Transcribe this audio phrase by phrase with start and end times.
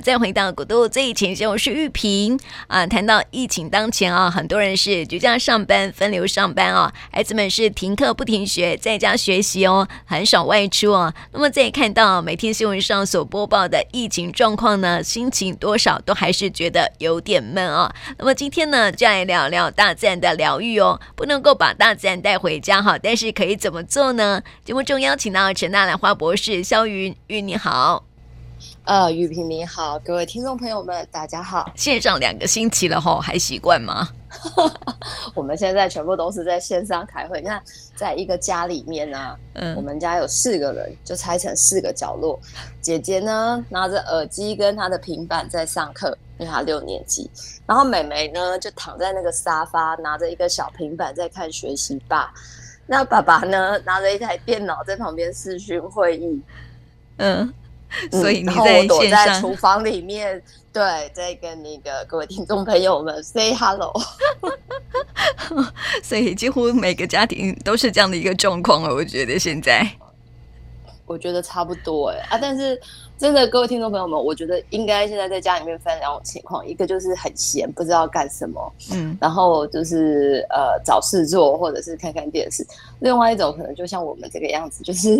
[0.00, 2.86] 再回到古都最前线，我是玉萍啊。
[2.86, 11.12] 谈到疫情当前啊，很多人是居家上班、分流上班啊，孩子们是停课不停学，在家学习哦，很少外出哦。
[11.32, 17.94] 那么再看到每天新闻上所播报的疫情状况呢，心情多少都还是觉得有点闷啊。
[18.18, 24.42] 那么今天呢，就来聊聊大自然的疗愈哦，不能够把大自然带回家哈，但是可以怎么做呢？
[24.64, 28.04] 节目中邀请到陈大兰花博士萧云云，你好。
[28.84, 31.70] 呃，玉萍你好，各位听众朋友们，大家好。
[31.74, 34.08] 线上两个星期了吼，还习惯吗？
[35.34, 37.40] 我们现在全部都是在线上开会。
[37.40, 37.60] 你看，
[37.94, 42.38] 在一个家里面呢、啊，嗯，我们家有四个人，就拆成四个角落。
[42.80, 47.30] 姐姐呢，拿着耳机跟她的平板在上课，因为她六年级。
[47.66, 52.32] 然后妹妹呢，就躺在那个沙发，拿着一个小平板在看学习吧。
[52.86, 56.40] 那爸爸呢，拿着一台电脑在旁边视讯会议。
[57.16, 57.52] 嗯。
[58.10, 60.82] 所以你在、嗯、躲在厨房里面，对，
[61.14, 63.92] 在跟那个各位听众朋友们 say hello。
[66.02, 68.94] 所以几乎每个家庭都是这样的一个状况了。
[68.94, 69.88] 我觉得现在，
[71.06, 72.78] 我觉得差不多哎啊，但是
[73.16, 82.64] 真的各位听众朋友们，我觉得应该现在在家里面分两种情况，一个就是很闲，不知道干什么，嗯，然后就是呃找事做，或者是看看电视；
[83.00, 85.16] 另外一种可能就像我们这个样子，就是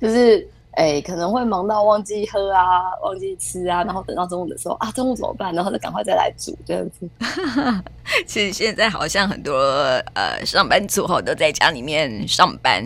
[0.00, 0.46] 就是。
[0.72, 5.54] 哎，可能会忙到忘记喝啊，忘记吃啊，然后等到中午的时候啊，中午怎么办？
[5.54, 7.08] 然后就赶快再来煮这样子。
[8.26, 9.54] 其实现在好像很多
[10.14, 12.84] 呃上班族后都在家里面上班。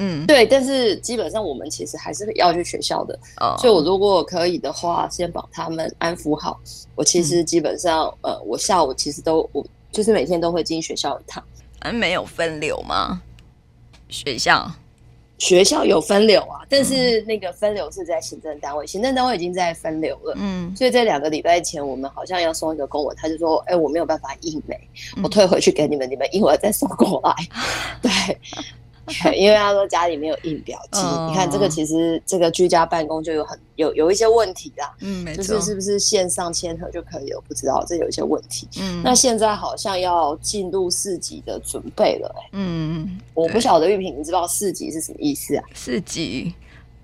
[0.00, 3.18] 嗯，对，但是基本上我们其实还是要去学校的。
[3.40, 6.60] 哦，所以我如果可以的话，先把他们安抚好。
[6.94, 11.42] 我其实基本上，嗯、呃，我下午其实都我就是每天都会进学校一趟。
[11.80, 13.20] 嗯，没有分流吗？
[14.08, 14.70] 学校？
[15.38, 20.34] 学校有分流啊，但是那个分流是在行政单位，嗯、行政单位已经在分流了。
[20.36, 24.76] 嗯，所以这两个礼拜前，我们好像要送一个公文，他就说：“哎、欸，我没有办法印没，
[25.22, 27.34] 我退回去给你们，嗯、你们印完再送过来。
[28.02, 28.10] ”对。
[29.34, 34.94] 因为他说家里没有印表机，哦、你看这个其实这个居家办公就有很有有一些问题啦。
[35.00, 37.40] 嗯，没错，就是是不是线上签合就可以了？
[37.46, 38.68] 不知道这有一些问题。
[38.80, 42.48] 嗯，那现在好像要进入四级的准备了、欸。
[42.52, 45.64] 嗯，我不晓得玉萍，你知道四级是什么意思啊？
[45.74, 46.54] 四级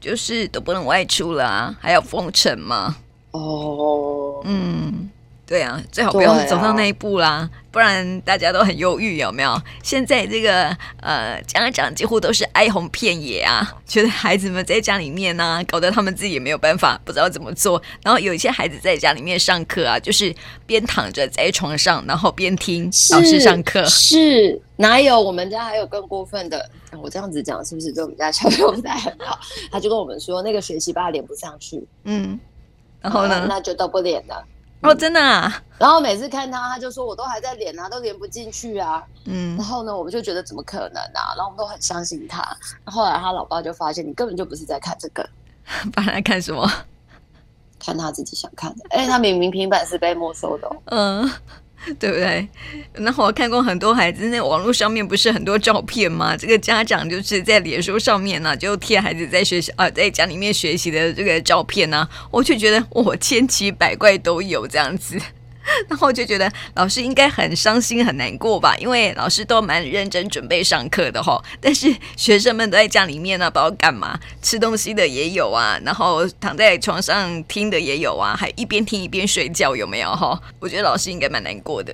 [0.00, 2.96] 就是都不能外出了啊，还要封城吗？
[3.30, 5.10] 哦，嗯。
[5.46, 9.60] 对啊，最好不要走到那一步啦，啊、不然大家都很忧郁，有没有？
[9.82, 17.80] 现在这个呃，家长几乎都是哀鸿遍野啊，觉得孩子们在家里面呢、啊，搞得他们自己也没有办法，不知道怎么做。
[18.02, 20.34] 然后有一些孩子在家里面上课啊，就是
[20.64, 23.84] 边躺着在床上，然后边听老师上课。
[23.84, 25.20] 是哪有？
[25.20, 26.70] 我们家还有更过分的。
[27.02, 29.38] 我这样子讲是不是对我们家小朋友不太很好？
[29.70, 31.86] 他就跟我们说，那个学习吧连不上去。
[32.04, 32.38] 嗯，
[33.02, 33.44] 然后呢？
[33.46, 34.42] 那就都不连了。
[34.84, 35.62] 哦，真的啊！
[35.78, 39.02] 然后每次看他，他就说我都还在连啊，都连不进去啊。
[39.24, 41.34] 嗯，然后呢，我们就觉得怎么可能啊？
[41.36, 42.44] 然后我们都很相信他。
[42.84, 45.28] 后来他老爸就发现，你根本就不是在看这个，
[45.92, 46.70] 把他看什么？
[47.78, 48.84] 看他自己想看的。
[48.90, 50.76] 哎，他明明平板是被没收的哦。
[50.86, 51.30] 嗯。
[52.00, 52.48] 对不对？
[52.94, 56.36] 那我看过很多孩子，那网络上面不是很多照片吗？
[56.36, 65.18] 这个家长就是在脸书上面呢、就贴孩子在学校啊，在家里面学习的这个照片呢、我就觉得我千奇百怪都有这样子。
[65.88, 80.40] 然后我就觉得老师应该很伤心很难过吧，因为老师都蛮认真准备上课的哈， 但是学生们都在家里面呢，不知道干嘛，吃东西的也有啊，然后躺在床上听的也有啊，还一边听一边睡觉，有没有哈？
[80.60, 81.92] 我觉得老师应该蛮难过的。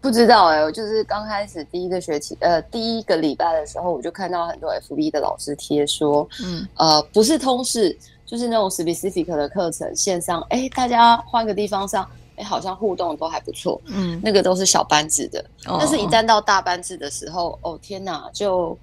[0.00, 7.96] 不知道哎、欸，我就是刚开始第一个学期，呃，第一个礼拜的时候，我就看到很多 FB 的老师贴说，嗯，呃，不是通识，
[8.26, 12.04] 就是那种 specific 的课程线上，哎，大家换个地方上。
[12.42, 18.76] 哎，好像互动都还不错，嗯，那个都是小班制的，哦、但是一旦到大班制的时候，哦天哪，就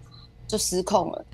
[0.48, 1.26] 就失控了，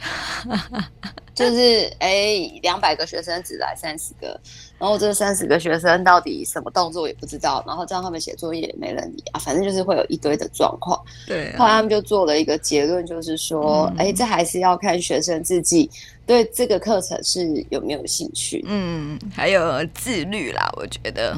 [1.36, 4.40] 就是哎，两百个学生只来三十个，
[4.80, 11.00] 然后这三十个学生到底什么动作也不知道，然后叫他们写作业也没人理啊，反正就是会有一堆的状况。
[11.28, 15.90] 对、啊，后来他们就做了一个结论，就是说，哎、嗯，这还是要看学生自己
[16.26, 21.38] 对这个课程是有没有兴趣，嗯，还有自律啦，我觉得。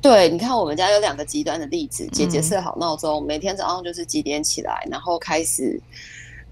[0.00, 2.06] 对，你看我们家有两个极端的例子。
[2.10, 5.78] 姐姐设好闹钟，嗯、每天早上就是几点起来，然后开始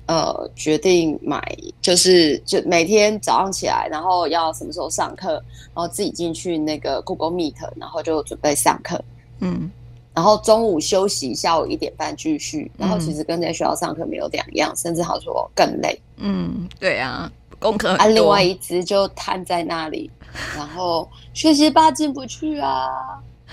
[0.07, 1.43] 呃决定买，
[1.81, 5.43] 就是就每天早上起来，然后要什么时候上课，
[5.75, 9.03] 然后自己进去那个 Google Meet，然后就准备上课。
[9.41, 9.71] 嗯，
[10.13, 12.71] 然后中午休息，下午一点半继续。
[12.77, 15.99] 然后其实跟在学校上课没有两样，嗯、甚至好说更累。
[16.19, 17.31] 嗯，对啊。
[17.61, 20.09] 功课啊，另外一只就瘫在那里，
[20.57, 22.87] 然后学习吧进不去啊。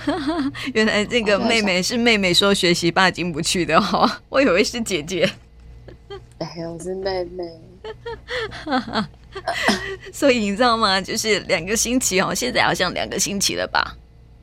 [0.74, 5.30] 原来这个妹妹是妹妹说学习爸进不去的哈、哦， 我以为是姐姐。
[6.39, 7.44] 哎呀，我是妹妹。
[10.12, 11.00] 所以你知道吗？
[11.01, 13.95] 就是两个星期哦，现在好像两个星期了吧，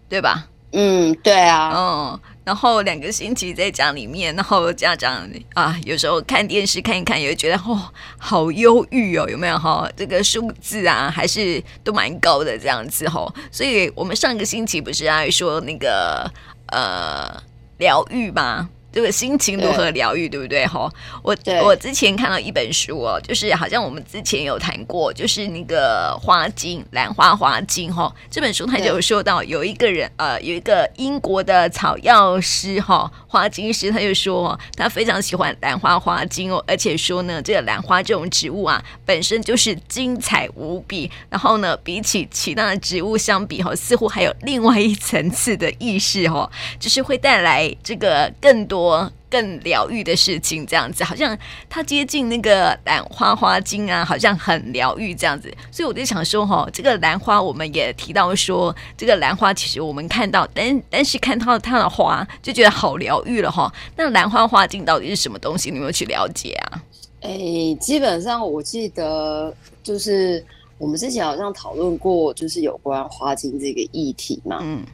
[0.08, 0.48] 对吧？
[0.72, 1.72] 嗯，对啊。
[1.74, 7.80] 嗯，然后两个星期在家里面，然后家长啊，有时候看电视看一看，也会觉得哦，
[8.18, 9.88] 好忧郁哦，有没有哈？
[9.96, 13.32] 这个数字啊，还是都蛮高的这样子哈。
[13.50, 16.28] 所以我们上个星期不是爱说那个
[16.66, 17.32] 呃
[17.78, 18.68] 疗愈吗？
[18.92, 20.66] 这个心情如何疗愈，对，不对？
[20.66, 20.92] 哈，
[21.22, 21.34] 我
[21.64, 28.14] 我之前看到一本书哦，就是好像我们之前有谈过，就是那个花精兰花花精哈。
[28.30, 48.81] 这本书它就有说到，有一个人呃，有一个英国的草药师哈，花精师，他就说他非常喜欢兰花花精哦，而且说呢，这个兰花这种植物啊，本身就是精彩无比，然后呢，比起其他的植物相比哈，似乎还有另外一层次的意识哈，就是会带来这个更多。
[49.30, 51.36] 更疗愈的事情，这样子好像
[51.68, 55.50] 它接近那个兰花花精啊，好像很疗愈这样子。
[55.70, 63.72] 所以我就想说，哈，这个兰花我们也提到说，这个兰花其实我们看到，但但是看到它的花就觉得好疗愈了哈。
[63.96, 65.70] 那兰花花精到底是什么东西？
[65.70, 66.82] 你有没有去了解啊？
[67.22, 70.44] 哎、欸，基本上我记得就是
[70.76, 74.58] 我们之前好像讨论过，就是有关花精这个议题嘛。
[74.60, 74.84] 嗯，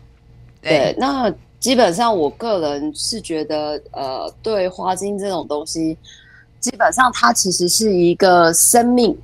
[0.62, 1.34] 对，对那。
[1.60, 5.98] 基本上，我个人是觉得，呃，对花精这种东西，
[6.60, 9.18] 基本上它其实是一个生命。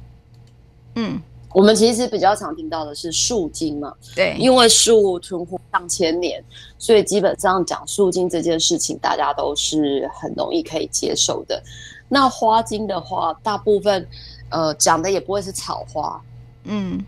[0.96, 1.20] 嗯，
[1.52, 6.42] 我们其实比较常听到的是树精嘛，对，因为树存活上千年，
[6.76, 11.62] 所以基本上讲树精这件事情，大家都是很容易可以接受的。
[12.08, 14.04] 那花精的话，大部分
[14.48, 16.20] 呃讲的也不会是草花，
[16.64, 17.04] 嗯。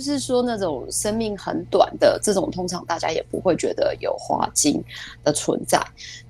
[0.00, 4.82] 就是说，那种生命很短的这种，通常大家也不会觉得有花精
[5.22, 5.78] 的存在。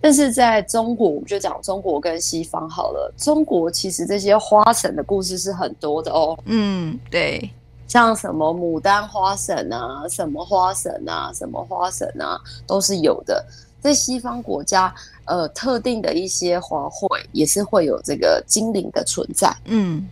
[0.01, 3.15] 但是在中国，我们就讲中国跟西方好了。
[3.17, 6.37] 中国其实这些花神的故事是很多的哦。
[6.47, 7.49] 嗯，对，
[7.87, 13.47] 像什么牡丹花神啊，什么花神啊，什么花神啊，都是有的。
[13.81, 14.93] 在西方国家，
[15.27, 19.57] 呃，特定的一些花卉也是会有这个精灵的存在。
[19.67, 20.09] 嗯，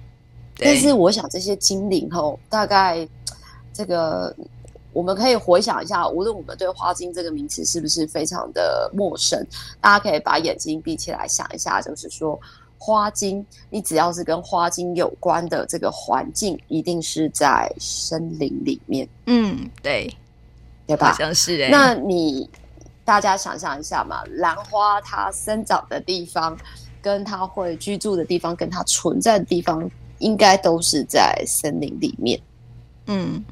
[0.56, 3.08] 但是我想这些精灵吼，大概。
[3.78, 4.34] 这个
[4.92, 9.40] 我们可以回想一下，无论我们对花精这个名词是不是非常的陌生，
[9.80, 12.36] 大家可以把眼睛闭起来想一下，就是说
[12.76, 19.08] 花精，你只要是跟花精有关的这个环境，一定是在森林里面。
[19.26, 20.12] 嗯，对，
[20.88, 21.12] 对吧？
[21.12, 21.68] 好像是欸。
[21.70, 22.50] 那你
[23.04, 26.58] 大家想象一下嘛，兰花它生长的地方，
[27.00, 29.88] 跟它会居住的地方，跟它存在的地方，
[30.18, 32.40] 应该都是在森林里面。
[33.06, 33.44] 嗯。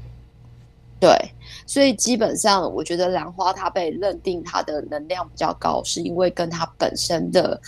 [0.99, 1.15] 对，
[1.65, 7.59] 所以基本上，我觉得兰花它被认定它的能量比较高，是因为跟它本身的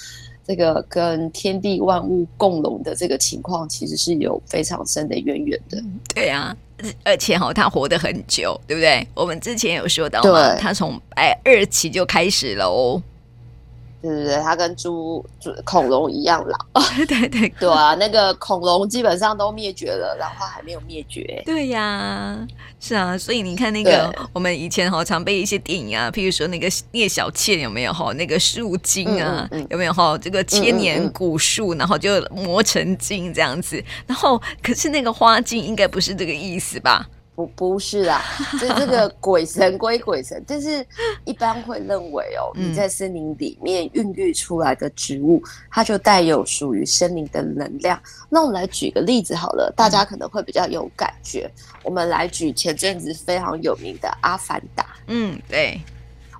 [0.47, 5.81] 这个跟天地万物共荣的这个情况，其实是有非常深的渊源的。
[6.15, 6.55] 对啊，
[7.03, 9.07] 而且哈，它活得很久，对不对？
[9.13, 13.01] 我们之前有说到嘛，它从哎二期就开始了哦。
[14.01, 16.57] 对对对，它跟猪、猪恐龙一样老。
[16.73, 21.41] 哦，对对对啊，那个恐龙基本上都灭绝了，兰花还没有灭绝。
[21.45, 22.47] 对呀、啊，
[22.79, 37.05] 是啊，所以你看那个我们以前好常被一些电影啊，譬如说那个聂小倩有没有哈，那个树精啊，嗯嗯嗯有没有哈，这个千年古树，然后就磨成精这样子，然后可是那个花精应该不是这个意思吧？
[37.39, 38.21] 不不是啊，
[38.59, 40.85] 就这个 鬼神归鬼神，但是
[41.23, 45.41] 一般会认为哦，你在森林里面孕育出来的植物，
[45.71, 47.97] 它就带有属于森林的能量。
[48.27, 51.49] 那我们来举个例子好了，大家可能会比较有感觉。
[51.83, 54.83] 我们来举前阵子非常有名的《阿凡达》。
[55.07, 55.79] 嗯，对，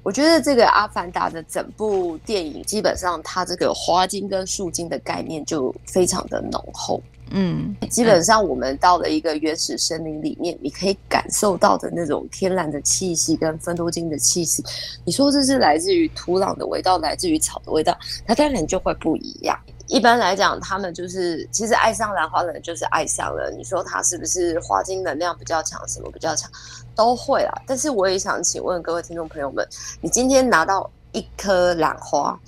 [0.03, 7.01] 我觉得这个《阿凡达》的整部电影，基本上它这个花精跟树精的概念就非常的浓厚。
[7.31, 14.63] 嗯，基本上我们到了一个原始森林里面，你可以感受到的那种天然的气息跟芬多精的气息，
[15.05, 19.57] 你说这是来自于土壤的味道，来自于草的味道，它当然就会不一样。
[19.88, 23.51] 一般来讲，他们就是其实爱上兰花的人就是爱上了。
[23.57, 26.50] 你说他是不是花精能量比较强，什么比较强，
[26.95, 27.62] 都会啦。
[27.65, 29.67] 但是我也想请问各位听众朋友们，
[30.00, 32.39] 你今天拿到一颗兰花。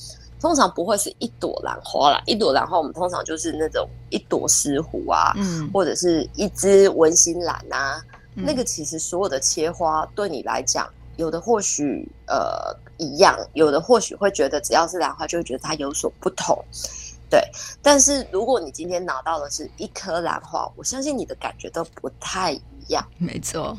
[0.42, 8.04] 通常不会是一朵兰花啦，一朵兰花我们通常就是那种一朵石斛啊，嗯，或者是一支文心兰啊，
[8.36, 16.58] 嗯，那个其实所有的切花对你来讲，有的或许呃一样，有的或许会觉得只要是兰花就会觉得它有所不同。
[17.30, 17.42] 对，
[17.82, 23.06] 但是如果你今天拿到的是一颗兰花，我相信你的感觉都不太一样。
[23.18, 23.78] 没错，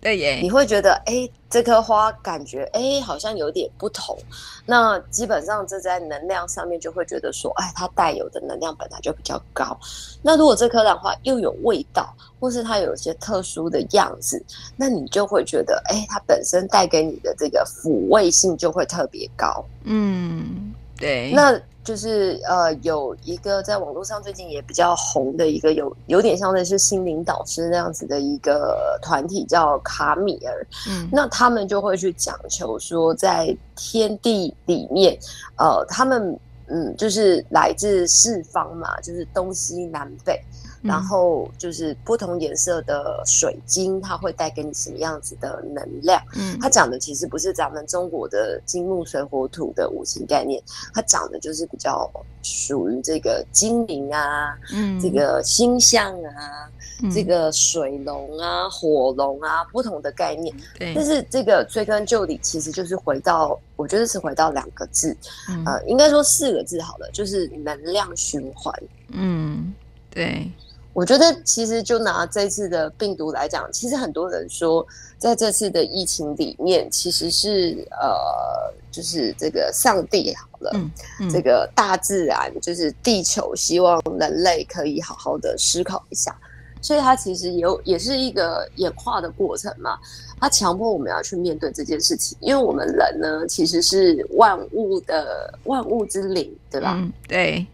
[0.00, 4.16] 对耶，你会觉得哎，这棵花感觉哎好像有点不同。
[4.64, 9.76] 那基本上这在能量上面就会觉得说，哎，它带有的能量本来就比较高。
[10.22, 14.40] 那如果这棵兰花又有味道，或是它有一些特殊的样子，
[14.76, 19.64] 那你就会觉得，哎，它本身带给你的这个抚慰性就会特别高。
[19.84, 21.60] 嗯，对，那。
[21.88, 30.66] 就是呃，有一个在网络上最近也比较红的一个有有点像的是心灵导师那样子的一个团体，叫卡米尔。
[30.86, 35.18] 嗯，那他们就会去讲求说，在天地里面，
[35.56, 40.38] 呃，他们嗯，就是来自四方嘛，就是东西南北。
[40.82, 46.22] 然后就是不同颜色的水晶，它会带给你什么样子的能量？
[46.36, 50.62] 嗯，它讲的其实不是咱们中国的金木水火土的五行概念，
[50.94, 52.10] 它讲的就是比较
[52.42, 56.70] 属于这个精灵啊，嗯，这个星象啊，
[57.02, 60.54] 嗯、这个水龙啊、火龙啊，不同的概念。
[60.78, 65.16] 对，但是这个追根究底，其实就是回到，我觉得是回到两个字，
[65.48, 68.72] 嗯、呃，应该说四个字好了，就是能量循环。
[69.08, 69.74] 嗯，
[70.10, 70.50] 对。
[70.98, 74.84] 我觉得其实就拿这次的病毒来讲，其实很多人说，
[75.16, 80.90] 在这次的疫情里面，其实是呃，就是这个上帝好了，嗯
[81.20, 86.36] 嗯、这个大自然就是地球，希望人类可以好好的思考一下，
[86.82, 89.96] 所以它其实有也是一个演化的过程嘛，
[90.40, 96.94] 它强迫我们要去面对这件事情，因为我们人呢，其实是万物的万物之灵，对吧？
[96.96, 97.64] 嗯、对。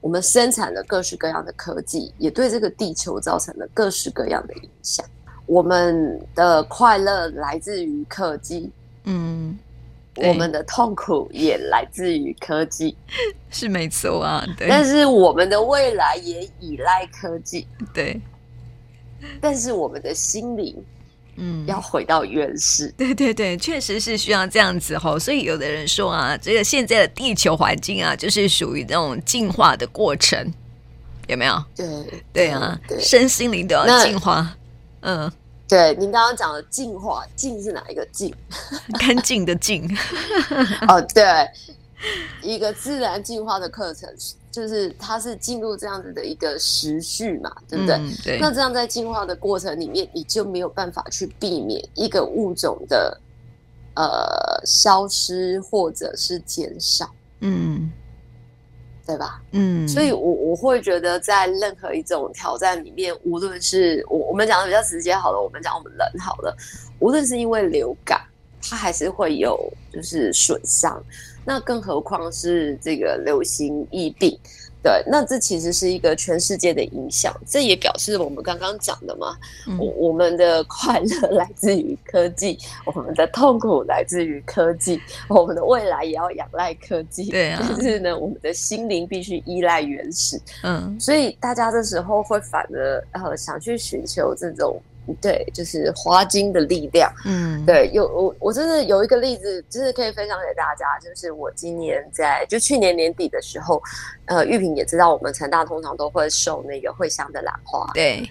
[0.00, 5.04] 我们生产了各式各样的科技，也对这个地球造成了各式各样的影响。
[5.46, 8.70] 我们的快乐来自于科技，
[9.04, 9.58] 嗯，
[10.16, 12.96] 我们的痛苦也来自于科技，
[13.50, 14.44] 是没错啊。
[14.56, 18.20] 对，但是我们的未来也依赖科技，对。
[19.40, 20.76] 但是我们的心灵。
[21.40, 25.18] 嗯，要回到原始， 对对对，确实是需要这样子吼。
[25.18, 30.52] 所以有的人说啊，这个现在的地球环境啊，就是属于那种进化的过程，
[31.28, 31.64] 有没有？
[31.76, 31.86] 对
[32.32, 34.56] 对啊，对身心灵都要进化。
[35.02, 35.30] 嗯，
[35.68, 38.34] 对，您刚刚讲的进化，进是哪一个进？
[38.98, 39.88] 干净的净。
[40.88, 41.24] 哦，对，
[42.42, 44.08] 一个自然进化的课程。
[44.58, 47.94] 就是它是进入这样子的一个时序嘛，对不对？
[47.96, 48.38] 嗯、对。
[48.40, 53.20] 那这样在进化的过程里面，你就没有办法去避免一个物种的
[53.94, 57.08] 呃消失或者是减少，
[57.40, 57.90] 嗯，
[59.06, 59.40] 对吧？
[59.52, 59.86] 嗯。
[59.88, 66.56] 所以我我会觉得，在任何一种挑战里面，无论是我我们讲的比较直接好了，我们讲我们人好了，
[66.98, 68.20] 无论是因为流感，
[68.60, 71.02] 它还是会有就是损伤。
[71.48, 74.38] 那更何况是这个流行疫病，
[74.82, 77.34] 对，那这其实是一个全世界的影响。
[77.46, 79.34] 这也表示我们刚刚讲的嘛，
[79.66, 87.30] 嗯、我我们的快乐 来自于科技，我们的痛苦来自于科技，我们的未来也要仰赖科技。
[87.30, 90.38] 对啊，就是呢，我们的心灵必须依赖原始。
[90.64, 94.78] 嗯，所以大家这时候会反而呃想去寻求这种。
[95.20, 97.12] 对，就是花精的力量。
[97.24, 103.82] 嗯，对，有我我真的有一个例子，就是可以分享给大家，就是我今年在就去年年底的时候，
[104.26, 107.86] 呃，玉萍也知道，我们成大通常都会送那个蕙香的兰花。
[107.94, 108.28] 对。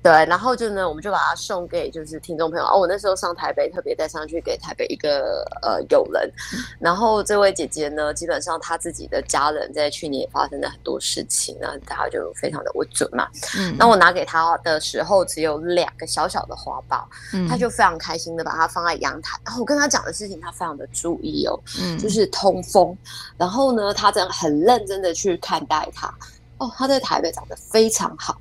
[0.00, 2.64] 对，然后就呢，我们就把它送给就是听众朋友。
[2.64, 6.32] 哦，我那时候上台北，特别带上去给台北一个呃友人。
[6.78, 13.28] 然后这位姐姐呢，基本上她自己的家人在去年也发生了很多事情，那大家就非常的不准嘛。
[13.58, 13.74] 嗯。
[13.76, 19.38] 那我拿给她的时候，只有两个小小的花苞，她就非常开心的把它放在阳台。
[19.44, 22.96] 然后我跟她讲的事情，她非常的注意哦，嗯，就是通风。
[23.36, 26.14] 然后呢，她真的很认真的去看待它。
[26.58, 28.36] 哦，她在台北长得非常好，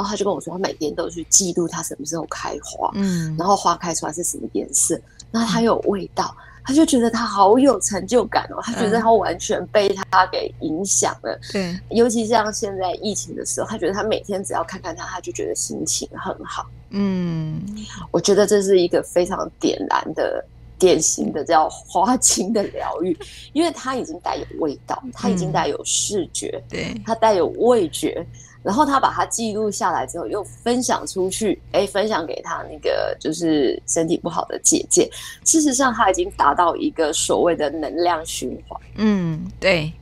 [0.00, 4.98] 然后他就跟我说，他每天都去记录它什么时候开花，嗯，然后花开出来是什么颜色，
[5.30, 17.62] 然后它有味道，他就觉得他好有成就感哦，他觉得他完全被它给影响了，对、嗯，尤其像现在疫情的时候，他觉得他每天只要看看它，他就觉得心情很好，嗯，
[18.10, 20.42] 我觉得这是一个非常点燃的。
[20.80, 23.14] 典型的叫花青的疗愈，
[23.52, 28.26] 因为它已经带有味道，它已经带有视觉，嗯、对，它带有味觉，
[28.62, 35.10] 然后他把它记录下来之后，又分享出去，哎，分享给他那个就是身体不好的姐姐。
[35.44, 38.80] 事实上，他已经达到一个所谓的能量循环。
[38.96, 39.92] 嗯，对，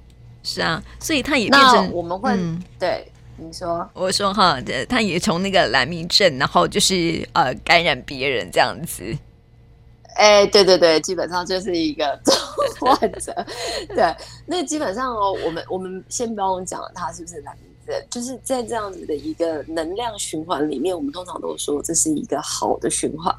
[0.42, 9.16] 是啊，所以他也变成我们会、嗯、对你说，我说哈，他也从那个蓝明症，然后就是呃感染别人这样子。
[10.16, 12.20] 哎，对对对，基本上就是一个
[12.80, 13.32] 患者。
[13.94, 14.12] 对，
[14.46, 17.56] 那基本上哦，我们我们先不用讲他是不是蓝
[17.88, 23.34] 人，就是在这样子的一个能量循环里面，我们通常都说这是一个好的循环。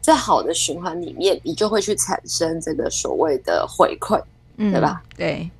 [0.00, 4.18] 在好的循环里面，你就会去产生这个所谓的回馈，
[4.56, 5.02] 嗯，对吧？
[5.16, 5.50] 对。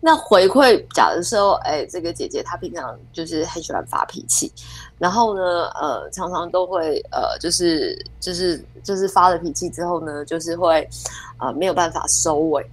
[0.00, 4.50] 那回馈，假如说，哎，这个姐姐她平常就是很喜欢发脾气，
[4.98, 10.88] 然后呢，呃，常常都会，呃，就是就是就是发了脾气之后呢，就是会，
[11.38, 12.64] 呃，没有办法收尾。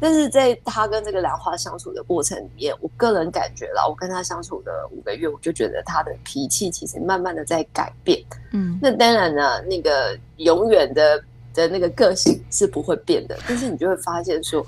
[0.00, 8.22] 但是在他跟这个兰花相处的过程里面，我个人感觉啦，我跟他相处的五个月，我就觉得他的脾气其实慢慢的在改变。
[8.52, 11.22] 嗯，那当然呢，那个永远的
[11.52, 14.64] 的那个个性是不会变的，但是你就会发现说。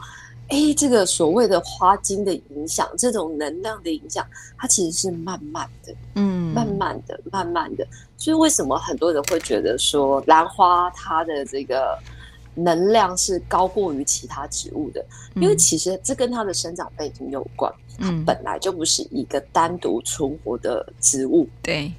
[0.49, 4.25] 哎，这个所谓的花精的影响，这种能量的影响，
[4.57, 7.85] 它其实是慢慢的，嗯，慢慢的，慢慢的。
[8.17, 11.99] 所以为什么很多人会觉得说兰花它的这个
[12.57, 15.01] 能量是高过于其他植物的？
[15.37, 21.93] 嗯，因为其实这跟它的生长背景有关，它本来就不是一个单独存活的植物，对。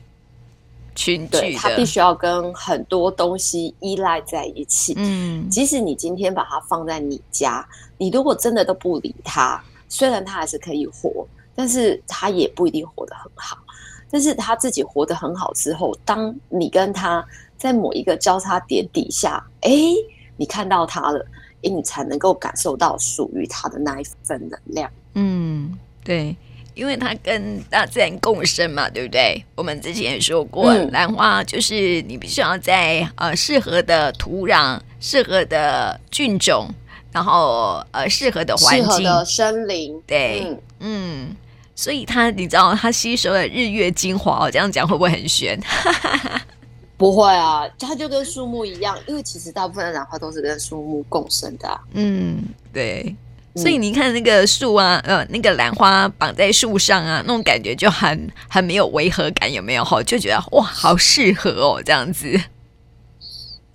[0.96, 4.96] 群对，它必须要跟很多东西依赖在一起。
[4.98, 7.64] 嗯，即使你今天把它放在你家，
[8.00, 13.60] 你如果真的都不理它，虽然它还是可以活，但是它也不一定活得很好。
[14.10, 17.24] 但是它自己活得很好之后，当你跟它
[17.60, 19.72] 在某一个交叉点底下，哎，
[20.38, 21.26] 你看到它了，
[21.64, 24.90] 哎，你才能够感受到属于它的那一份能量。
[25.16, 26.36] 嗯，对。
[26.76, 29.44] 因为它跟大自然共生嘛，对不对？
[29.56, 36.70] 我们之前也说过，嗯、兰花就是你必须要在呃适合的土壤、适合的菌种，
[37.12, 40.44] 然后呃适合的环境、适合的森林，对，
[40.80, 41.36] 嗯，嗯，
[41.74, 45.60] 所以它你知道它吸收了日月精华哦，这样讲会不会很玄？
[46.98, 51.80] 不会啊，它就跟树木一样，因为其实大部分的兰花都是跟树木共生的、啊。
[51.94, 53.16] 嗯，对。
[53.56, 59.84] 所以你看那个树啊，呃，那个兰花绑在树上啊，那种感觉就很很没有违和感，有没有？
[59.84, 62.40] 哈，就觉得哇，好适合哦，这样子。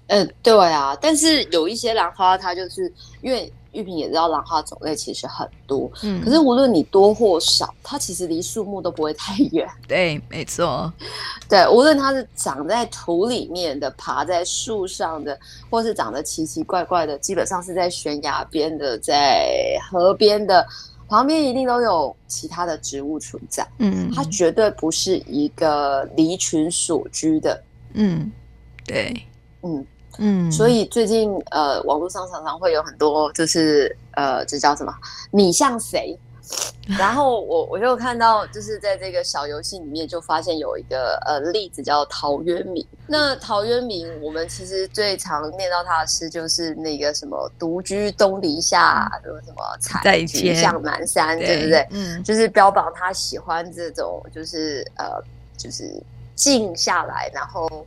[0.09, 0.97] 嗯，对啊。
[1.01, 3.53] 但是有一些兰花，它就是因为。
[3.73, 9.69] 玉萍也知道兰花种类其实很多，嗯，可是无论你多或少，它其实离树木都不会太远。
[9.89, 10.93] 对，没错。
[11.49, 15.39] 对，无论它是长在土里面的、爬在树上的，
[15.71, 20.67] 或是长得奇奇怪怪的，基本上是在悬崖边的、在河边的，
[21.09, 23.67] 旁边一定都有其他的植物存在。
[23.79, 27.63] 嗯，它绝对不是一个离群所居的。
[27.95, 28.31] 嗯，
[28.87, 29.15] 对，
[29.63, 29.85] 嗯。
[30.19, 34.93] 嗯，所以最近呃，网络上常常会有很多，就是呃，这叫什么？
[35.31, 36.19] 你像谁？
[36.99, 42.85] 然后我我就看到，就是在这个小游戏里面，就发现有一个呃例子叫陶渊明。
[43.07, 51.87] 那陶渊明，我们其实最常念到他的诗，就是那个什么“独居东篱下，什么什么采菊向南山”，对不对？
[51.91, 55.23] 嗯，就是标榜他喜欢这种，就是呃，
[55.57, 56.03] 就是。
[56.43, 57.87] 静下来，然后，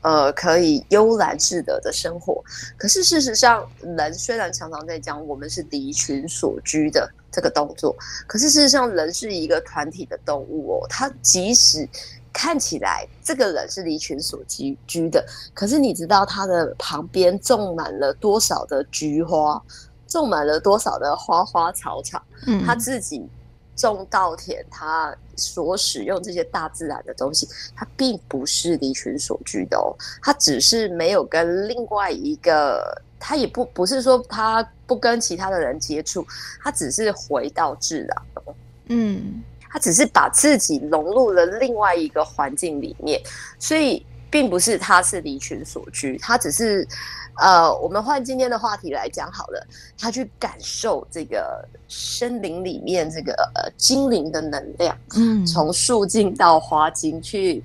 [0.00, 2.40] 呃，可以悠然自得的生活。
[2.78, 7.96] 可是事实上，人虽然常常在讲我们是离群所居的这个动作，
[8.28, 10.86] 可是事实上，人是一个团体的动物哦。
[10.88, 11.88] 他即使
[12.32, 19.60] 看起来这个人是离群所居居的，可是你知道他的旁边种满了多少的菊花，
[20.06, 23.28] 种满了多少的花花草草，嗯，他自己。
[23.76, 36.26] 种稻田，他所使用这些大自然的东西，他并不是离群所居的哦，他只是没有跟另外一个，他也不不是说他不跟其他的人接触，
[36.62, 38.54] 他只是回到自然哦，
[38.86, 43.20] 嗯，他只是把自己融入了另外一个环境里面，
[43.58, 46.88] 所以并不是他是离群所居，他只是。
[47.38, 49.66] 呃，我们换今天的话题来讲好了，
[49.98, 57.62] 他去感受这个森林里面这个呃精灵的能量，嗯，从树精到花精去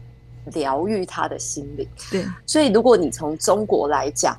[0.54, 1.88] 疗愈他的心灵。
[2.10, 4.38] 对，所以如果你从中国来讲。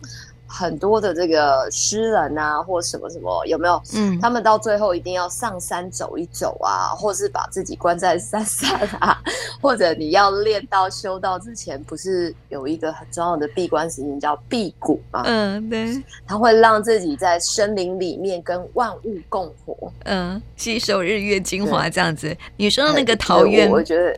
[0.52, 3.82] 很多的这个诗人啊，或什么什么，有没有？
[3.94, 9.18] 嗯，他们到最后一定要上山走一走啊，或是把自己关在山上啊，
[9.62, 15.22] 或者你要练到修道之前，不是有一个很重要的闭关时间叫辟谷吗？
[15.24, 22.36] 嗯，对，他会让自己在森林里面跟万物共活，嗯，吸收日月精华这样子。
[22.58, 24.14] 你说的那个桃园，我觉得。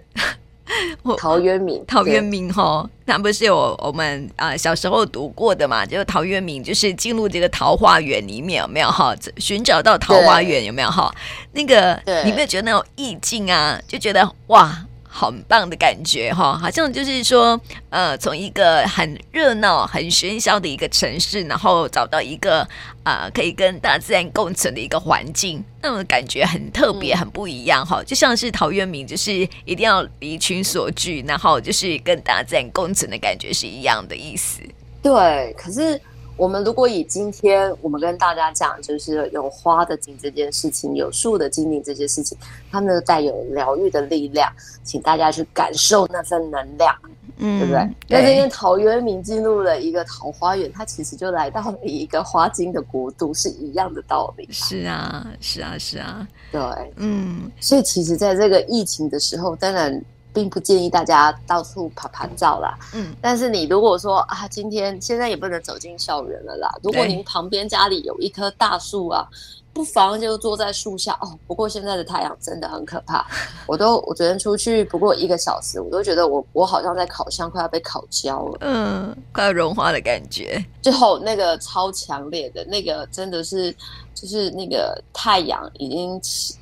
[1.19, 5.85] 陶渊明，陶渊明哈，那不是有我们啊、呃、小时候读过的嘛？
[5.85, 9.15] 就是陶渊明，就是进入这个桃花源里面，有没有哈？
[9.37, 11.15] 寻找到桃花源有没有哈？
[11.53, 13.79] 那个你有没有觉得那种意境啊？
[13.87, 14.75] 就觉得哇，
[15.17, 22.63] 很棒的感觉哈，好像就是说，呃，从一个很热闹、很喧嚣的一个城市，然后找到一个
[23.05, 28.03] 啊、呃，可以跟大自然共存的一个环境，那种感觉很特别、很不一样哈。
[28.03, 29.33] 就像是陶渊明，就是
[29.65, 34.61] 一定要离群所居，然后就是跟大自然共存的感觉是一样的意思。
[35.01, 36.01] 对，可是。
[36.37, 42.37] 我们如果以今天我们跟大家讲，就是有花的景这件事情，有树的精灵这些事情，
[42.71, 44.51] 它们带有疗愈的力量，
[44.83, 46.95] 请大家去感受那份能量，
[47.39, 47.89] 嗯，对不对？
[48.09, 54.49] 那今天陶渊明进入了一个桃花源，他其实就来到了一个花精的国度，是一样的道理。
[54.51, 56.61] 是啊，是啊，是啊，对，
[56.97, 60.05] 嗯，所以其实在这个疫情的时候，当然。
[60.35, 62.77] 并不建议大家到处拍拍照啦。
[62.93, 66.69] 嗯，但是你如果说啊，今天现在也不能走进校园了啦。
[66.83, 69.27] 如果您旁边家里有一棵大树啊，
[69.75, 71.39] 不妨就坐在树下哦。
[71.47, 73.27] 不过现在的太阳真的很可怕，
[73.67, 80.65] 我都我昨天出去不过一个小时，我都觉得我我好像在烤箱快要被烤焦了，嗯，快要融化的感觉。
[80.81, 83.75] 最后那个超强烈的那个真的是。
[84.15, 86.19] 就是那个太阳已经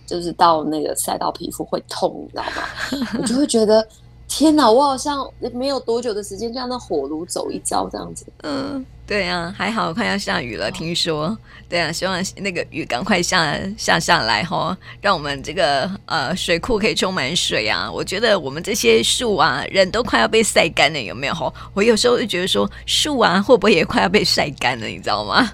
[0.07, 3.09] 就是到那个晒到皮肤会痛，你知道吗？
[3.19, 3.87] 我就会觉得
[4.35, 8.25] 天哪，我好像没有多久的时间，就像那火炉走一遭这样子。
[8.43, 11.37] 嗯，对啊，还好快要下雨了，听说。
[11.69, 17.93] 对啊，希望那个雨赶快下下下来哈，让我们这个呃水库可以充满水啊。
[17.93, 21.35] 我觉得我们这些树啊，人都快要被晒干了，有没有？
[21.35, 24.87] 哈，我有时候就觉得说树啊，会不会也快要被晒干了？
[24.87, 25.53] 你知道吗？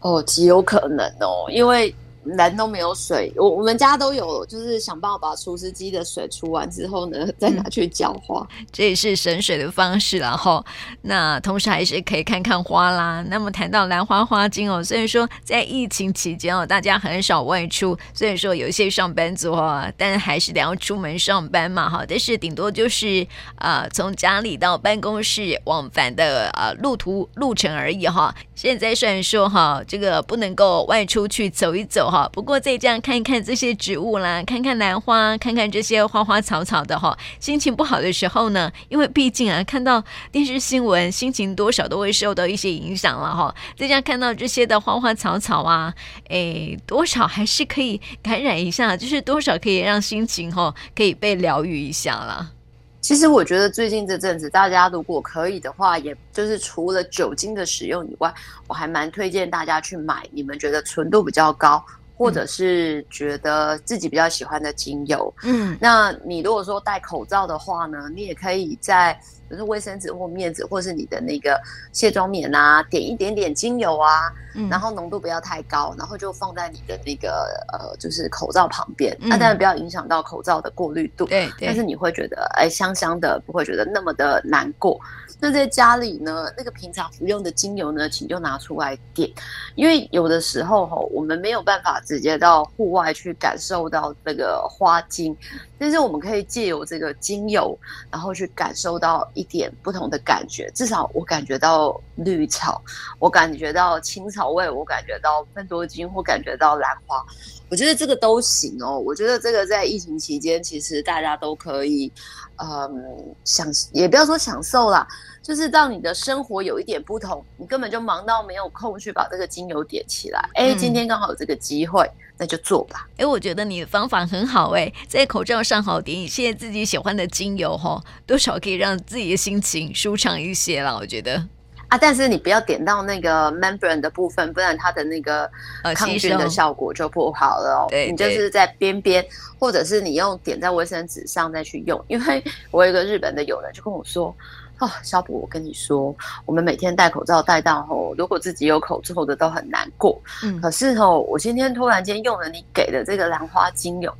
[0.00, 1.94] 哦，极有可能哦，因为
[2.26, 10.18] 人都没有水，我我们家都有，就是想办法把除湿机的水除完之后呢，再拿去浇花，嗯，这也是省水的方式。
[10.18, 10.64] 然后，
[11.02, 13.24] 那同时还是可以看看花啦。
[13.28, 28.34] 那么谈到兰花花精哦，虽然说在疫情期间哦，大家很少外出，虽然说有一些上班族啊，但还是得要出门上班嘛，哈，但是顶多就是啊，呃，从家里到办公室往返的呃路途路程而已哈。
[28.56, 43.54] 现在虽然说哈，这个不能够外出去走一走哈，不过在这样看一看这些植物啦，看看兰花，看看这些花花草草的哈，心情不好的时候呢，因为毕竟啊，看到电视新闻，心情多少都会受到一些影响了哈。
[43.76, 45.92] 在家看到这些的花花草草啊，
[46.30, 52.52] 诶，多少还是可以感染一下，就是多少可以让心情哈，可以被疗愈一下啦。
[53.00, 58.34] 其实我觉得最近这阵子，大家如果可以的话，也就是除了酒精的使用以外，
[58.66, 61.84] 我还蛮推荐大家去买你们觉得纯度比较高，
[62.16, 65.32] 或者是觉得自己比较喜欢的精油。
[65.42, 69.18] 嗯，那你如果说戴口罩的话呢，你也可以在。
[69.48, 71.56] 比如说卫生纸或面纸，或是你的那个
[71.92, 79.16] 卸妆棉啊，点一点点精油啊，嗯、然后浓度不要太高，然后就放在你的那个呃，就是口罩旁边。
[79.20, 81.26] 那、嗯啊、当然不要影响到口罩的过滤度。
[81.26, 81.68] 对，对。
[81.68, 85.00] 但是你会觉得哎，香香的，不会觉得那么的难过。
[85.38, 89.30] 那在家里呢，那个平常服用的精油呢，请就拿出来点，
[89.74, 95.36] 因为有的时候哈，我们没有办法直接到户外去感受到这个花精，
[95.78, 97.78] 但是我们可以借由这个精油，
[98.10, 99.16] 然后去感受到。
[99.34, 102.82] 一点不同的感觉，至少我感觉到绿草，
[103.18, 107.22] 我感觉到青草味，我感觉到更多精，或感觉到兰花，
[107.68, 108.98] 我觉得这个都行哦。
[108.98, 112.10] 我觉得这个在疫情期间，其实大家都可以，
[112.56, 115.06] 嗯，享也不要说享受啦，
[115.46, 117.44] 就是让你的生活有一点不同。
[117.56, 122.10] 你根本就忙到没有空去把这个精油点起来，哎，今天刚好有这个机会。
[122.38, 123.08] 那就做吧。
[123.16, 130.94] 哎，我觉得你的方法很好哎，在口罩上好点一些自己喜欢的精油哈，多少可以让自己的心情舒畅一些啦。
[131.00, 131.42] 我觉得
[131.88, 135.50] 啊，但是你不要点到那个 membrane 的部分，不然它的那个
[135.94, 137.86] 抗菌的效果就不好了哦。
[137.88, 139.24] 对，你就是在边边，
[139.58, 142.04] 或者是你用点在卫生纸上再去用。
[142.06, 144.36] 因为我有一个日本的友人就跟我说。
[144.78, 150.20] 哦，小普，我跟你说，我们每天戴口罩戴到吼，如果自己有口臭的都很难过。
[150.42, 154.10] 嗯，可是吼，我今天突然间用了你给的这个兰花精油，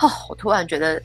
[0.00, 1.02] 哦，我突然觉得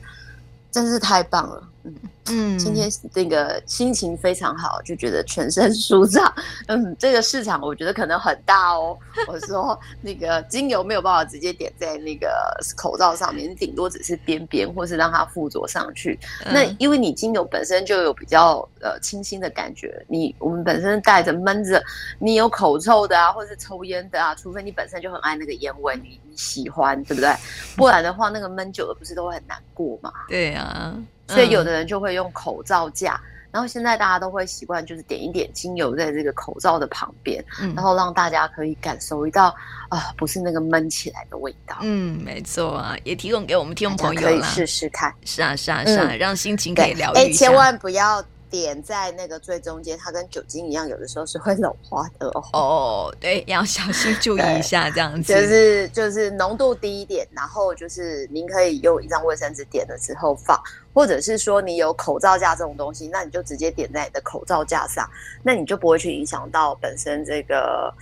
[0.70, 1.62] 真是太棒了。
[1.88, 2.10] 嗯。
[2.30, 6.30] 嗯，今天这个心情非常好，就觉得全身舒畅。
[6.68, 8.94] 嗯，这个市场我觉得可能很大哦。
[9.26, 12.28] 我说那个精油没有办法直接点在那个
[12.76, 16.18] 口罩上面，顶多只是边边，或是让它附着上去。
[16.44, 21.82] 嗯、那因为你精油本身就有比较呃清新的感觉，你我们本身带着闷着，
[22.18, 27.34] 你有口臭的啊，或是抽烟的啊，除非你本身就很爱那个烟味，你你喜欢，对不对？
[27.74, 30.12] 不然的话，那个闷久了不是都会很难过嘛？
[30.28, 30.94] 对啊。
[31.28, 39.48] 所以有的人就会用口罩架，然后现在大家都会习惯就是点一点精油在这个口罩的旁边，嗯、然后让大家可以感受一到
[39.88, 41.76] 啊、呃，不是那个闷起来的味道。
[41.82, 45.14] 嗯，没错啊，也提供给我们听众朋友可以试试看。
[45.24, 47.46] 是啊，是啊，是啊，嗯、让心情可以疗愈一下。
[47.46, 48.24] 千万不要。
[48.50, 52.42] 点在那个最中间，它跟酒精一样，有的时候是会融化的哦。
[52.54, 55.34] 哦，对，要小心注意一下，这样子。
[55.34, 60.58] 就是就是浓度低一点，然后就是您可以用一张卫生纸点了之后放，
[60.98, 65.08] 或者是说你有口罩架这种东西，那你就直接点在你的口罩架上，
[65.44, 67.94] 那你就不会去影响到本身这个。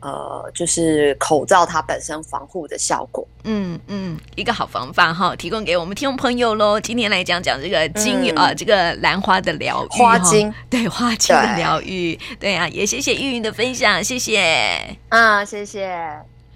[0.00, 6.78] 呃，就是口罩它本身防护的效果，嗯嗯，一个好方法哈，提供给我们听众朋友喽。
[6.78, 16.33] 今天来讲讲这个精油啊、嗯呃，这个兰花的疗愈，花精，对花精的疗愈，对，对啊，也谢谢玉云的分享，谢谢，啊，谢谢。